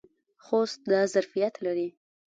[0.45, 1.89] خوست دا ظرفیت لري.